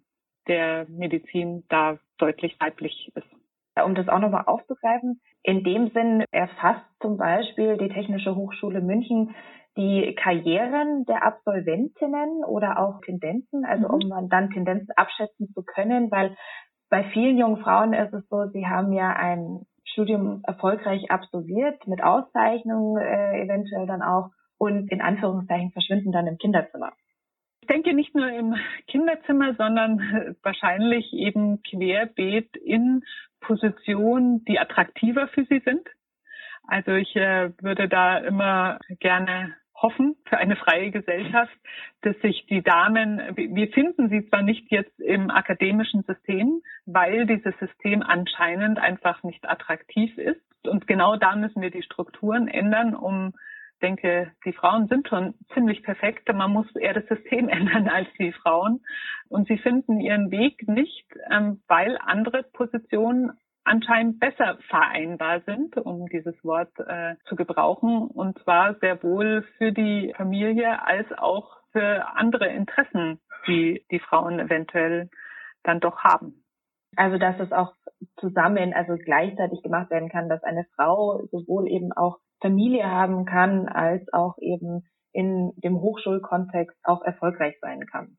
der 0.47 0.85
Medizin 0.87 1.65
da 1.67 1.99
deutlich 2.17 2.55
weiblich 2.61 3.11
ist. 3.13 3.27
Um 3.83 3.93
das 3.93 4.07
auch 4.07 4.19
nochmal 4.19 4.45
aufzugreifen, 4.45 5.19
in 5.43 5.65
dem 5.65 5.89
Sinn 5.89 6.23
erfasst 6.31 6.85
zum 7.01 7.17
Beispiel 7.17 7.77
die 7.77 7.89
Technische 7.89 8.35
Hochschule 8.35 8.79
München 8.79 9.35
die 9.77 10.15
Karrieren 10.15 11.03
der 11.03 11.25
Absolventinnen 11.25 12.45
oder 12.45 12.79
auch 12.79 13.01
Tendenzen, 13.01 13.65
also 13.65 13.89
mhm. 13.89 14.11
um 14.11 14.29
dann 14.29 14.49
Tendenzen 14.51 14.93
abschätzen 14.95 15.51
zu 15.53 15.63
können, 15.63 16.09
weil 16.11 16.37
bei 16.89 17.03
vielen 17.11 17.37
jungen 17.37 17.57
Frauen 17.57 17.91
ist 17.91 18.13
es 18.13 18.25
so, 18.29 18.45
sie 18.53 18.65
haben 18.65 18.93
ja 18.93 19.09
ein 19.09 19.65
Studium 19.95 20.41
erfolgreich 20.43 21.09
absolviert, 21.09 21.87
mit 21.87 22.03
Auszeichnung 22.03 22.97
äh, 22.97 23.41
eventuell 23.41 23.87
dann 23.87 24.01
auch 24.01 24.31
und 24.57 24.91
in 24.91 25.01
Anführungszeichen 25.01 25.71
verschwinden 25.71 26.11
dann 26.11 26.27
im 26.27 26.37
Kinderzimmer. 26.37 26.91
Ich 27.61 27.67
denke 27.67 27.93
nicht 27.93 28.13
nur 28.13 28.29
im 28.29 28.55
Kinderzimmer, 28.87 29.55
sondern 29.55 30.35
wahrscheinlich 30.43 31.13
eben 31.13 31.63
querbeet 31.63 32.57
in 32.57 33.03
Positionen, 33.39 34.43
die 34.45 34.59
attraktiver 34.59 35.29
für 35.29 35.45
sie 35.45 35.61
sind. 35.63 35.87
Also 36.67 36.91
ich 36.91 37.15
äh, 37.15 37.51
würde 37.61 37.87
da 37.87 38.17
immer 38.17 38.79
gerne 38.99 39.55
hoffen 39.75 40.15
für 40.27 40.37
eine 40.37 40.55
freie 40.55 40.91
Gesellschaft, 40.91 41.55
dass 42.01 42.15
sich 42.21 42.45
die 42.47 42.63
Damen, 42.63 43.19
wir 43.35 43.67
finden 43.69 44.09
sie 44.09 44.27
zwar 44.29 44.41
nicht 44.41 44.71
jetzt 44.71 44.99
im 44.99 45.29
akademischen 45.29 46.03
System, 46.03 46.61
weil 46.85 47.25
dieses 47.25 47.57
System 47.59 48.01
anscheinend 48.01 48.79
einfach 48.79 49.23
nicht 49.23 49.47
attraktiv 49.47 50.17
ist. 50.17 50.41
Und 50.65 50.87
genau 50.87 51.17
da 51.17 51.35
müssen 51.35 51.61
wir 51.61 51.71
die 51.71 51.83
Strukturen 51.83 52.47
ändern, 52.47 52.95
um 52.95 53.33
denke, 53.81 54.31
die 54.45 54.53
Frauen 54.53 54.87
sind 54.87 55.07
schon 55.07 55.35
ziemlich 55.53 55.83
perfekt. 55.83 56.27
Man 56.33 56.51
muss 56.51 56.73
eher 56.75 56.93
das 56.93 57.07
System 57.07 57.49
ändern 57.57 57.87
als 57.87 58.07
die 58.17 58.31
Frauen. 58.31 58.81
Und 59.29 59.47
sie 59.47 59.57
finden 59.57 59.99
ihren 59.99 60.31
Weg 60.31 60.67
nicht, 60.67 61.05
ähm, 61.31 61.61
weil 61.67 61.97
andere 62.01 62.43
Positionen 62.43 63.31
anscheinend 63.65 64.19
besser 64.19 64.57
vereinbar 64.69 65.41
sind, 65.41 65.75
um 65.77 66.07
dieses 66.07 66.35
Wort 66.43 66.71
äh, 66.79 67.15
zu 67.25 67.35
gebrauchen, 67.35 68.07
und 68.07 68.37
zwar 68.39 68.75
sehr 68.75 69.01
wohl 69.03 69.43
für 69.57 69.71
die 69.71 70.13
Familie 70.15 70.81
als 70.85 71.11
auch 71.17 71.57
für 71.71 72.07
andere 72.15 72.47
Interessen, 72.47 73.19
die 73.47 73.85
die 73.91 73.99
Frauen 73.99 74.39
eventuell 74.39 75.09
dann 75.63 75.79
doch 75.79 75.97
haben. 76.03 76.43
Also 76.95 77.17
dass 77.17 77.39
es 77.39 77.51
auch 77.51 77.73
zusammen, 78.19 78.73
also 78.73 78.95
gleichzeitig 78.95 79.61
gemacht 79.61 79.89
werden 79.89 80.09
kann, 80.09 80.29
dass 80.29 80.43
eine 80.43 80.65
Frau 80.75 81.25
sowohl 81.31 81.67
eben 81.67 81.91
auch 81.91 82.19
Familie 82.41 82.89
haben 82.89 83.25
kann, 83.25 83.67
als 83.67 84.01
auch 84.13 84.37
eben 84.39 84.83
in 85.11 85.53
dem 85.57 85.81
Hochschulkontext 85.81 86.77
auch 86.83 87.01
erfolgreich 87.03 87.55
sein 87.61 87.85
kann. 87.85 88.17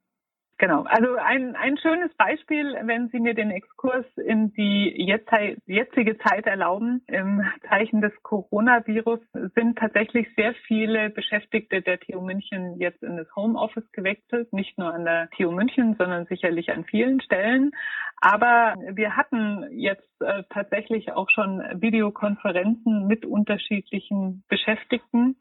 Genau, 0.58 0.84
also 0.84 1.16
ein, 1.16 1.54
ein 1.54 1.76
schönes 1.76 2.14
Beispiel, 2.14 2.78
wenn 2.84 3.08
Sie 3.08 3.20
mir 3.20 3.34
den 3.34 3.50
Exkurs 3.50 4.06
in 4.16 4.54
die 4.54 4.88
jetzige 5.66 6.16
Zeit 6.18 6.46
erlauben, 6.46 7.02
im 7.08 7.44
Zeichen 7.68 8.00
des 8.00 8.12
Coronavirus 8.22 9.20
sind 9.54 9.76
tatsächlich 9.76 10.26
sehr 10.34 10.54
viele 10.66 11.10
Beschäftigte 11.10 11.82
der 11.82 12.00
TU 12.00 12.22
München 12.22 12.78
jetzt 12.78 13.02
in 13.02 13.18
das 13.18 13.26
Homeoffice 13.36 13.90
gewechselt, 13.92 14.50
nicht 14.54 14.78
nur 14.78 14.94
an 14.94 15.04
der 15.04 15.28
TU 15.36 15.50
München, 15.50 15.94
sondern 15.98 16.24
sicherlich 16.24 16.72
an 16.72 16.84
vielen 16.84 17.20
Stellen. 17.20 17.72
Aber 18.22 18.74
wir 18.92 19.14
hatten 19.14 19.66
jetzt 19.72 20.08
äh, 20.22 20.42
tatsächlich 20.48 21.12
auch 21.12 21.28
schon 21.28 21.62
Videokonferenzen 21.74 23.06
mit 23.06 23.26
unterschiedlichen 23.26 24.42
Beschäftigten. 24.48 25.36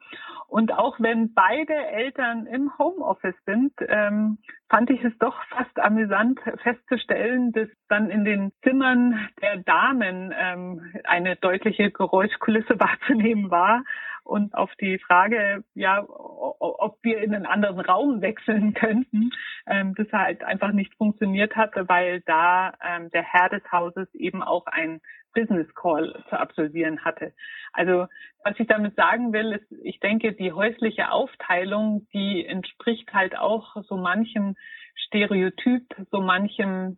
Und 0.50 0.74
auch 0.74 1.00
wenn 1.00 1.34
beide 1.34 1.74
Eltern 1.74 2.48
im 2.48 2.78
Homeoffice 2.78 3.36
sind, 3.46 3.72
ähm, 3.88 4.40
fand 4.70 4.90
ich 4.90 5.02
es 5.06 5.18
doch 5.20 5.42
fast 5.46 5.80
amüsant 5.80 6.40
festzustellen, 6.64 7.52
dass 7.52 7.70
dann 7.88 8.10
in 8.10 8.26
den 8.26 8.52
Zimmern 8.64 9.30
der 9.42 9.58
Damen 9.58 10.34
ähm, 10.38 10.94
eine 11.04 11.36
deutliche 11.36 11.92
Geräuschkulisse 11.92 12.80
wahrzunehmen 12.80 13.52
war 13.52 13.84
Und 14.26 14.56
auf 14.56 14.74
die 14.82 14.98
Frage, 14.98 15.64
ja, 15.76 16.04
ob 16.08 16.98
wir 17.04 17.22
in 17.22 17.36
einen 17.36 17.46
anderen 17.46 17.80
Raum 17.80 18.22
wechseln 18.22 18.74
könnten, 18.74 19.30
ähm, 19.68 19.94
das 19.96 20.12
halt 20.12 20.44
einfach 20.44 20.72
nicht 20.72 20.96
funktioniert 20.96 21.56
hatte, 21.56 21.88
weil 21.88 22.22
da 22.22 22.74
ähm, 22.84 23.12
der 23.12 23.22
Herr 23.22 23.50
des 23.50 23.62
Hauses 23.72 24.12
eben 24.16 24.42
auch 24.42 24.66
ein 24.66 25.00
Business 25.36 25.68
Call 25.76 26.24
zu 26.30 26.40
absolvieren 26.40 27.06
hatte. 27.06 27.34
Also 27.72 28.08
was 28.44 28.60
ich 28.60 28.68
damit 28.68 28.96
sagen 28.96 29.32
will, 29.32 29.52
ist, 29.52 29.72
ich 29.84 30.00
denke, 30.00 30.34
die 30.34 30.52
häusliche 30.52 31.12
Aufteilung, 31.12 32.08
die 32.14 32.46
entspricht 32.46 33.14
halt 33.14 33.38
auch 33.38 33.76
so 33.84 33.96
manchem 33.96 34.56
Stereotyp, 34.96 35.84
so 36.12 36.22
manchem 36.22 36.98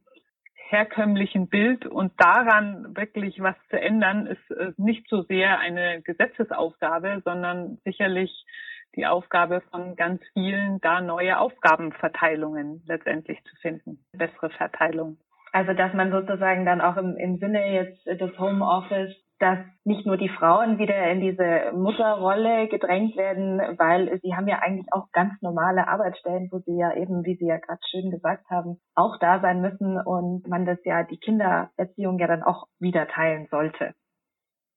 herkömmlichen 0.69 1.47
Bild 1.47 1.85
und 1.85 2.11
daran 2.17 2.95
wirklich 2.95 3.39
was 3.39 3.55
zu 3.69 3.79
ändern, 3.79 4.27
ist 4.27 4.77
nicht 4.79 5.07
so 5.09 5.23
sehr 5.23 5.59
eine 5.59 6.01
Gesetzesaufgabe, 6.01 7.21
sondern 7.23 7.77
sicherlich 7.85 8.45
die 8.95 9.05
Aufgabe 9.05 9.61
von 9.71 9.95
ganz 9.95 10.21
vielen, 10.33 10.81
da 10.81 11.01
neue 11.01 11.39
Aufgabenverteilungen 11.39 12.83
letztendlich 12.85 13.41
zu 13.45 13.55
finden, 13.57 13.99
bessere 14.11 14.49
Verteilung. 14.49 15.17
Also 15.53 15.73
dass 15.73 15.93
man 15.93 16.11
sozusagen 16.11 16.65
dann 16.65 16.81
auch 16.81 16.97
im, 16.97 17.15
im 17.15 17.37
Sinne 17.37 17.73
jetzt 17.73 18.05
des 18.05 18.37
Homeoffice 18.37 19.15
dass 19.39 19.59
nicht 19.83 20.05
nur 20.05 20.17
die 20.17 20.29
Frauen 20.29 20.79
wieder 20.79 21.11
in 21.11 21.21
diese 21.21 21.71
Mutterrolle 21.73 22.67
gedrängt 22.67 23.15
werden, 23.15 23.59
weil 23.77 24.19
sie 24.21 24.35
haben 24.35 24.47
ja 24.47 24.59
eigentlich 24.59 24.87
auch 24.91 25.11
ganz 25.11 25.33
normale 25.41 25.87
Arbeitsstellen, 25.87 26.49
wo 26.51 26.59
sie 26.59 26.77
ja 26.77 26.95
eben, 26.95 27.23
wie 27.23 27.35
Sie 27.35 27.45
ja 27.45 27.57
gerade 27.57 27.79
schön 27.89 28.09
gesagt 28.09 28.49
haben, 28.49 28.79
auch 28.95 29.17
da 29.19 29.39
sein 29.39 29.61
müssen 29.61 29.99
und 29.99 30.47
man 30.47 30.65
das 30.65 30.79
ja 30.85 31.03
die 31.03 31.17
Kindererziehung 31.17 32.19
ja 32.19 32.27
dann 32.27 32.43
auch 32.43 32.67
wieder 32.79 33.07
teilen 33.07 33.47
sollte. 33.51 33.93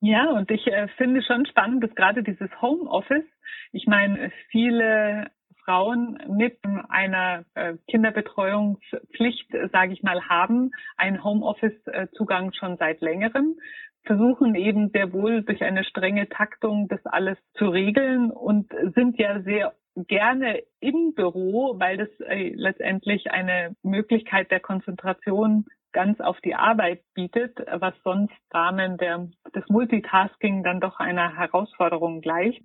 Ja, 0.01 0.31
und 0.31 0.51
ich 0.51 0.67
äh, 0.67 0.89
finde 0.97 1.23
schon 1.23 1.45
spannend, 1.47 1.85
dass 1.85 1.95
gerade 1.95 2.23
dieses 2.23 2.51
Homeoffice, 2.63 3.27
ich 3.73 3.87
meine, 3.87 4.31
viele 4.51 5.31
Frauen 5.71 6.19
mit 6.29 6.59
einer 6.89 7.45
äh, 7.55 7.75
Kinderbetreuungspflicht, 7.89 9.53
sage 9.71 9.93
ich 9.93 10.03
mal, 10.03 10.29
haben 10.29 10.73
einen 10.97 11.23
Homeoffice-Zugang 11.23 12.53
schon 12.55 12.77
seit 12.77 13.01
längerem 13.01 13.55
versuchen 14.03 14.55
eben 14.57 14.89
sehr 14.91 15.13
wohl 15.13 15.43
durch 15.43 15.63
eine 15.63 15.85
strenge 15.85 16.29
Taktung 16.29 16.89
das 16.89 17.05
alles 17.05 17.37
zu 17.55 17.69
regeln 17.69 18.31
und 18.33 18.73
sind 18.95 19.19
ja 19.19 19.43
sehr 19.43 19.75
gerne 19.95 20.63
im 20.81 21.15
Büro, 21.15 21.79
weil 21.79 21.99
das 21.99 22.09
äh, 22.21 22.53
letztendlich 22.55 23.31
eine 23.31 23.77
Möglichkeit 23.83 24.51
der 24.51 24.61
Konzentration 24.61 25.67
ganz 25.93 26.21
auf 26.21 26.41
die 26.41 26.55
Arbeit 26.55 27.03
bietet, 27.15 27.59
was 27.73 27.95
sonst 28.03 28.35
Damen 28.51 28.97
der, 28.97 29.29
des 29.55 29.69
Multitasking 29.69 30.63
dann 30.63 30.81
doch 30.81 30.99
einer 31.01 31.37
Herausforderung 31.37 32.21
gleicht. 32.21 32.63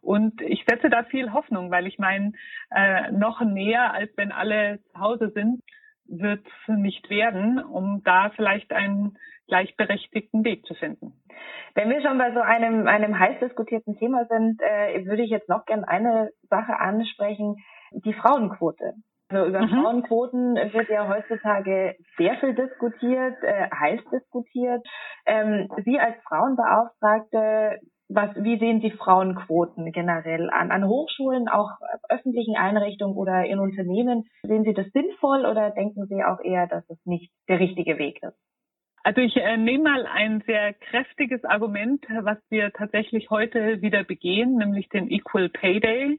Und 0.00 0.40
ich 0.40 0.64
setze 0.68 0.90
da 0.90 1.04
viel 1.04 1.32
Hoffnung, 1.32 1.70
weil 1.70 1.86
ich 1.86 1.98
meine, 1.98 2.32
äh, 2.70 3.10
noch 3.12 3.40
näher, 3.40 3.92
als 3.92 4.10
wenn 4.16 4.32
alle 4.32 4.80
zu 4.92 5.00
Hause 5.00 5.30
sind, 5.30 5.62
wird 6.06 6.46
nicht 6.66 7.08
werden, 7.10 7.62
um 7.62 8.02
da 8.04 8.30
vielleicht 8.30 8.72
einen 8.72 9.16
gleichberechtigten 9.48 10.44
Weg 10.44 10.64
zu 10.66 10.74
finden. 10.74 11.12
Wenn 11.74 11.90
wir 11.90 12.02
schon 12.02 12.18
bei 12.18 12.32
so 12.32 12.40
einem, 12.40 12.86
einem 12.86 13.18
heiß 13.18 13.40
diskutierten 13.40 13.96
Thema 13.96 14.26
sind, 14.26 14.60
äh, 14.62 15.04
würde 15.06 15.22
ich 15.22 15.30
jetzt 15.30 15.48
noch 15.48 15.64
gern 15.66 15.84
eine 15.84 16.30
Sache 16.48 16.78
ansprechen, 16.78 17.56
die 17.92 18.14
Frauenquote. 18.14 18.94
Also 19.28 19.46
über 19.46 19.62
mhm. 19.62 19.68
Frauenquoten 19.68 20.54
wird 20.56 20.88
ja 20.90 21.08
heutzutage 21.08 21.96
sehr 22.18 22.36
viel 22.36 22.54
diskutiert, 22.54 23.42
äh, 23.42 23.70
heiß 23.70 24.00
diskutiert. 24.12 24.86
Ähm, 25.26 25.68
Sie 25.84 25.98
als 25.98 26.16
Frauenbeauftragte 26.28 27.80
was, 28.08 28.30
wie 28.36 28.58
sehen 28.58 28.80
Sie 28.80 28.90
Frauenquoten 28.90 29.90
generell 29.90 30.50
an? 30.50 30.70
An 30.70 30.86
Hochschulen, 30.86 31.48
auch 31.48 31.70
öffentlichen 32.08 32.54
Einrichtungen 32.56 33.16
oder 33.16 33.44
in 33.44 33.58
Unternehmen? 33.58 34.24
Sehen 34.42 34.64
Sie 34.64 34.74
das 34.74 34.86
sinnvoll 34.92 35.46
oder 35.46 35.70
denken 35.70 36.06
Sie 36.06 36.22
auch 36.22 36.40
eher, 36.40 36.66
dass 36.66 36.88
es 36.90 36.98
nicht 37.06 37.32
der 37.48 37.60
richtige 37.60 37.98
Weg 37.98 38.22
ist? 38.22 38.36
Also 39.02 39.20
ich 39.20 39.36
äh, 39.36 39.56
nehme 39.56 39.84
mal 39.84 40.06
ein 40.06 40.42
sehr 40.46 40.74
kräftiges 40.74 41.44
Argument, 41.44 42.04
was 42.22 42.38
wir 42.50 42.72
tatsächlich 42.72 43.30
heute 43.30 43.82
wieder 43.82 44.04
begehen, 44.04 44.56
nämlich 44.56 44.88
den 44.88 45.10
Equal 45.10 45.48
Pay 45.48 45.80
Day. 45.80 46.18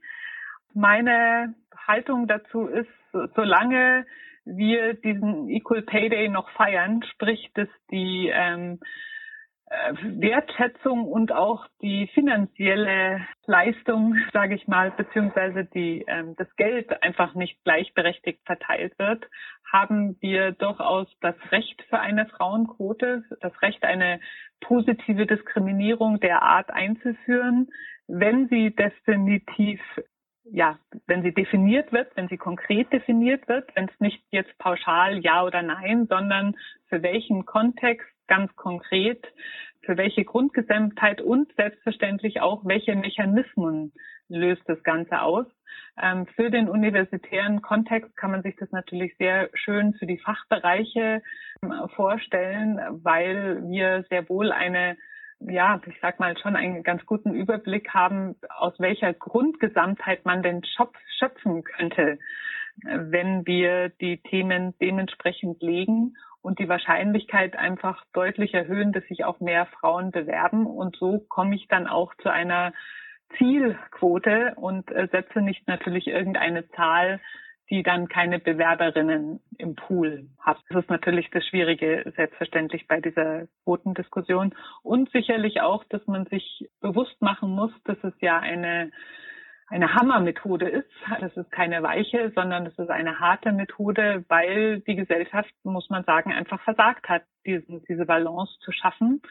Meine 0.73 1.55
Haltung 1.87 2.27
dazu 2.27 2.67
ist, 2.67 2.89
solange 3.35 4.05
wir 4.45 4.93
diesen 4.93 5.49
Equal 5.49 5.81
Pay 5.81 6.09
Day 6.09 6.29
noch 6.29 6.49
feiern, 6.51 7.03
sprich, 7.13 7.49
dass 7.55 7.69
die 7.91 8.29
ähm, 8.31 8.79
äh, 9.67 9.93
Wertschätzung 10.21 11.05
und 11.05 11.31
auch 11.31 11.65
die 11.81 12.07
finanzielle 12.13 13.25
Leistung, 13.47 14.15
sage 14.31 14.53
ich 14.53 14.67
mal, 14.67 14.91
beziehungsweise 14.91 15.65
die, 15.65 16.05
ähm, 16.07 16.35
das 16.37 16.53
Geld 16.55 17.01
einfach 17.01 17.33
nicht 17.33 17.63
gleichberechtigt 17.63 18.45
verteilt 18.45 18.97
wird, 18.99 19.25
haben 19.71 20.17
wir 20.21 20.51
durchaus 20.51 21.07
das 21.21 21.35
Recht 21.51 21.81
für 21.89 21.99
eine 21.99 22.27
Frauenquote, 22.27 23.23
das 23.41 23.59
Recht, 23.63 23.83
eine 23.83 24.19
positive 24.61 25.25
Diskriminierung 25.25 26.19
der 26.19 26.43
Art 26.43 26.69
einzuführen, 26.69 27.69
wenn 28.07 28.47
sie 28.49 28.75
definitiv 28.75 29.81
ja, 30.51 30.79
wenn 31.07 31.23
sie 31.23 31.33
definiert 31.33 31.91
wird, 31.91 32.15
wenn 32.15 32.27
sie 32.27 32.37
konkret 32.37 32.91
definiert 32.93 33.47
wird, 33.47 33.75
wenn 33.75 33.85
es 33.85 33.99
nicht 33.99 34.23
jetzt 34.31 34.57
pauschal 34.57 35.19
ja 35.19 35.43
oder 35.43 35.61
nein, 35.61 36.07
sondern 36.07 36.55
für 36.87 37.01
welchen 37.01 37.45
Kontext 37.45 38.07
ganz 38.27 38.55
konkret, 38.55 39.25
für 39.81 39.97
welche 39.97 40.23
Grundgesamtheit 40.23 41.21
und 41.21 41.51
selbstverständlich 41.55 42.41
auch, 42.41 42.65
welche 42.65 42.95
Mechanismen 42.95 43.93
löst 44.27 44.63
das 44.67 44.81
Ganze 44.83 45.21
aus. 45.21 45.45
Ähm, 46.01 46.25
für 46.35 46.49
den 46.49 46.67
universitären 46.67 47.61
Kontext 47.61 48.15
kann 48.17 48.31
man 48.31 48.41
sich 48.41 48.55
das 48.57 48.71
natürlich 48.71 49.15
sehr 49.17 49.49
schön 49.53 49.93
für 49.93 50.05
die 50.05 50.17
Fachbereiche 50.17 51.21
ähm, 51.63 51.73
vorstellen, 51.95 52.79
weil 53.03 53.63
wir 53.69 54.03
sehr 54.09 54.27
wohl 54.27 54.51
eine 54.51 54.97
ja, 55.49 55.81
ich 55.85 55.95
sag 56.01 56.19
mal, 56.19 56.37
schon 56.37 56.55
einen 56.55 56.83
ganz 56.83 57.05
guten 57.05 57.33
Überblick 57.33 57.93
haben, 57.93 58.35
aus 58.49 58.73
welcher 58.79 59.13
Grundgesamtheit 59.13 60.25
man 60.25 60.43
denn 60.43 60.61
schöpfen 61.17 61.63
könnte, 61.63 62.19
wenn 62.83 63.45
wir 63.45 63.89
die 63.89 64.17
Themen 64.17 64.73
dementsprechend 64.79 65.61
legen 65.61 66.15
und 66.41 66.59
die 66.59 66.69
Wahrscheinlichkeit 66.69 67.55
einfach 67.55 68.03
deutlich 68.13 68.53
erhöhen, 68.53 68.91
dass 68.91 69.03
sich 69.05 69.23
auch 69.23 69.39
mehr 69.39 69.65
Frauen 69.65 70.11
bewerben. 70.11 70.65
Und 70.67 70.95
so 70.97 71.19
komme 71.27 71.55
ich 71.55 71.67
dann 71.67 71.87
auch 71.87 72.13
zu 72.21 72.29
einer 72.29 72.73
Zielquote 73.37 74.53
und 74.55 74.91
äh, 74.91 75.07
setze 75.11 75.41
nicht 75.41 75.67
natürlich 75.67 76.07
irgendeine 76.07 76.69
Zahl, 76.69 77.19
die 77.69 77.83
dann 77.83 78.07
keine 78.07 78.39
Bewerberinnen 78.39 79.39
im 79.57 79.75
Pool 79.75 80.29
hat. 80.39 80.57
Das 80.69 80.83
ist 80.83 80.89
natürlich 80.89 81.29
das 81.31 81.45
Schwierige, 81.47 82.11
selbstverständlich 82.15 82.87
bei 82.87 83.01
dieser 83.01 83.47
Quotendiskussion. 83.63 84.53
Und 84.83 85.09
sicherlich 85.11 85.61
auch, 85.61 85.83
dass 85.85 86.05
man 86.05 86.25
sich 86.27 86.69
bewusst 86.79 87.19
machen 87.21 87.49
muss, 87.49 87.71
dass 87.85 87.97
es 88.03 88.13
ja 88.21 88.39
eine 88.39 88.91
eine 89.67 89.93
Hammermethode 89.95 90.69
ist. 90.69 90.89
Das 91.19 91.35
ist 91.35 91.51
keine 91.51 91.81
weiche, 91.81 92.31
sondern 92.35 92.65
es 92.67 92.77
ist 92.77 92.89
eine 92.89 93.19
harte 93.19 93.51
Methode, 93.51 94.23
weil 94.27 94.81
die 94.81 94.95
Gesellschaft, 94.95 95.51
muss 95.63 95.89
man 95.89 96.03
sagen, 96.03 96.31
einfach 96.31 96.61
versagt 96.61 97.09
hat, 97.09 97.23
diesen, 97.45 97.83
diese 97.85 98.05
Balance 98.05 98.53
zu 98.59 98.71
schaffen. 98.71 99.21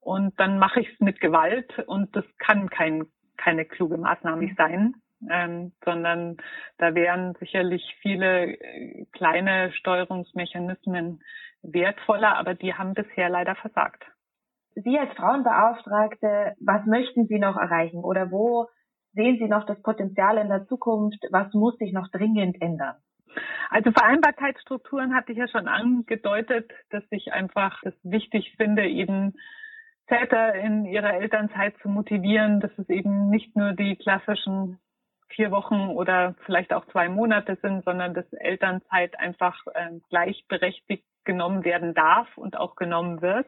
Und 0.00 0.38
dann 0.38 0.58
mache 0.58 0.80
ich 0.80 0.88
es 0.92 1.00
mit 1.00 1.20
Gewalt 1.20 1.78
und 1.86 2.14
das 2.14 2.24
kann 2.38 2.68
kein, 2.68 3.06
keine 3.36 3.64
kluge 3.64 3.96
Maßnahme 3.96 4.52
sein, 4.56 4.94
ähm, 5.28 5.72
sondern 5.84 6.36
da 6.78 6.94
wären 6.94 7.34
sicherlich 7.40 7.82
viele 8.00 8.56
äh, 8.58 9.06
kleine 9.12 9.72
Steuerungsmechanismen 9.72 11.22
wertvoller, 11.62 12.36
aber 12.36 12.54
die 12.54 12.74
haben 12.74 12.94
bisher 12.94 13.28
leider 13.28 13.54
versagt. 13.56 14.04
Sie 14.74 14.98
als 14.98 15.12
Frauenbeauftragte, 15.14 16.54
was 16.60 16.86
möchten 16.86 17.26
Sie 17.26 17.38
noch 17.38 17.56
erreichen 17.56 17.98
oder 17.98 18.30
wo 18.30 18.68
sehen 19.12 19.38
Sie 19.38 19.48
noch 19.48 19.66
das 19.66 19.82
Potenzial 19.82 20.38
in 20.38 20.48
der 20.48 20.66
Zukunft? 20.66 21.18
Was 21.30 21.52
muss 21.52 21.76
sich 21.78 21.92
noch 21.92 22.08
dringend 22.08 22.60
ändern? 22.62 22.96
Also 23.68 23.92
Vereinbarkeitsstrukturen 23.92 25.14
hatte 25.14 25.32
ich 25.32 25.38
ja 25.38 25.48
schon 25.48 25.68
angedeutet, 25.68 26.70
dass 26.90 27.04
ich 27.10 27.32
einfach 27.32 27.80
das 27.82 27.94
wichtig 28.02 28.54
finde, 28.56 28.86
eben 28.86 29.34
Väter 30.06 30.54
in 30.54 30.84
ihrer 30.86 31.14
Elternzeit 31.14 31.76
zu 31.82 31.88
motivieren, 31.88 32.58
dass 32.58 32.72
es 32.78 32.88
eben 32.88 33.30
nicht 33.30 33.54
nur 33.54 33.72
die 33.72 33.96
klassischen 33.96 34.78
vier 35.34 35.50
Wochen 35.50 35.88
oder 35.88 36.34
vielleicht 36.44 36.72
auch 36.72 36.86
zwei 36.86 37.08
Monate 37.08 37.58
sind, 37.62 37.84
sondern 37.84 38.14
dass 38.14 38.30
Elternzeit 38.32 39.18
einfach 39.18 39.56
äh, 39.74 39.98
gleichberechtigt 40.08 41.04
genommen 41.24 41.64
werden 41.64 41.94
darf 41.94 42.28
und 42.36 42.56
auch 42.56 42.76
genommen 42.76 43.22
wird. 43.22 43.46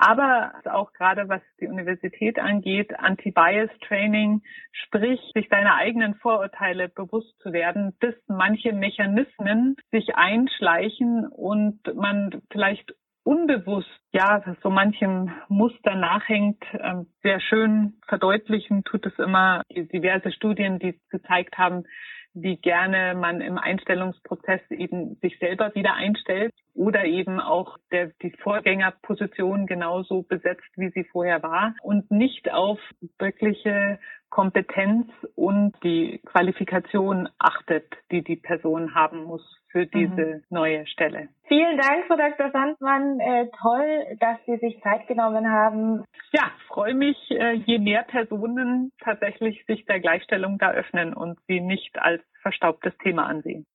Aber 0.00 0.52
auch 0.70 0.92
gerade 0.92 1.28
was 1.28 1.42
die 1.60 1.66
Universität 1.66 2.38
angeht, 2.38 2.96
Anti-Bias-Training, 2.96 4.42
sprich 4.70 5.20
sich 5.34 5.48
seiner 5.48 5.74
eigenen 5.74 6.14
Vorurteile 6.14 6.88
bewusst 6.88 7.36
zu 7.40 7.52
werden, 7.52 7.96
bis 7.98 8.14
manche 8.28 8.72
Mechanismen 8.72 9.74
sich 9.90 10.14
einschleichen 10.14 11.26
und 11.26 11.80
man 11.96 12.42
vielleicht 12.52 12.94
unbewusst 13.28 13.90
ja 14.10 14.42
so 14.62 14.70
manchem 14.70 15.30
Muster 15.48 15.94
nachhängt. 15.94 16.64
Ähm, 16.72 17.06
sehr 17.22 17.40
schön 17.40 17.98
verdeutlichen 18.08 18.84
tut 18.84 19.04
es 19.04 19.18
immer 19.18 19.64
diverse 19.68 20.32
Studien, 20.32 20.78
die 20.78 20.98
gezeigt 21.10 21.58
haben, 21.58 21.84
wie 22.32 22.56
gerne 22.56 23.14
man 23.14 23.42
im 23.42 23.58
Einstellungsprozess 23.58 24.62
eben 24.70 25.16
sich 25.16 25.38
selber 25.40 25.74
wieder 25.74 25.92
einstellt 25.92 26.54
oder 26.74 27.04
eben 27.04 27.38
auch 27.38 27.76
der, 27.92 28.12
die 28.22 28.30
Vorgängerposition 28.42 29.66
genauso 29.66 30.22
besetzt, 30.22 30.70
wie 30.76 30.88
sie 30.90 31.04
vorher 31.04 31.42
war 31.42 31.74
und 31.82 32.10
nicht 32.10 32.50
auf 32.50 32.78
wirkliche 33.18 33.98
Kompetenz 34.30 35.06
und 35.34 35.74
die 35.82 36.20
Qualifikation 36.24 37.28
achtet, 37.38 37.92
die 38.10 38.22
die 38.22 38.36
Person 38.36 38.94
haben 38.94 39.24
muss 39.24 39.57
für 39.70 39.80
mhm. 39.80 39.90
diese 39.92 40.26
mhm. 40.26 40.42
neue 40.50 40.86
Stelle. 40.86 41.28
Vielen 41.46 41.78
Dank, 41.78 42.06
Frau 42.06 42.16
Dr. 42.16 42.50
Sandmann. 42.50 43.20
Äh, 43.20 43.48
toll, 43.60 44.16
dass 44.20 44.38
Sie 44.46 44.56
sich 44.58 44.80
Zeit 44.82 45.06
genommen 45.06 45.50
haben. 45.50 46.04
Ja, 46.32 46.50
freue 46.66 46.94
mich, 46.94 47.16
äh, 47.30 47.54
je 47.54 47.78
mehr 47.78 48.02
Personen 48.02 48.92
tatsächlich 49.02 49.64
sich 49.66 49.84
der 49.86 50.00
Gleichstellung 50.00 50.58
da 50.58 50.72
öffnen 50.72 51.14
und 51.14 51.38
sie 51.46 51.60
nicht 51.60 51.98
als 51.98 52.22
verstaubtes 52.42 52.96
Thema 52.98 53.26
ansehen. 53.26 53.66